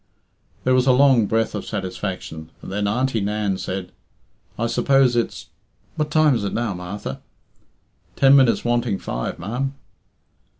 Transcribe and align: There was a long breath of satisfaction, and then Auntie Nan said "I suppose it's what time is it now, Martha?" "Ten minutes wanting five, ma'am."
There 0.63 0.73
was 0.73 0.87
a 0.87 0.91
long 0.93 1.27
breath 1.27 1.53
of 1.53 1.63
satisfaction, 1.63 2.49
and 2.63 2.71
then 2.71 2.87
Auntie 2.87 3.21
Nan 3.21 3.59
said 3.59 3.91
"I 4.57 4.65
suppose 4.65 5.15
it's 5.15 5.49
what 5.95 6.09
time 6.09 6.33
is 6.33 6.43
it 6.43 6.53
now, 6.53 6.73
Martha?" 6.73 7.21
"Ten 8.15 8.35
minutes 8.35 8.65
wanting 8.65 8.97
five, 8.97 9.37
ma'am." 9.37 9.75